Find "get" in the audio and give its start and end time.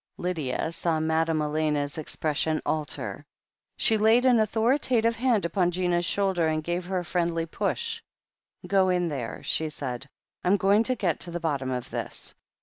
10.95-11.19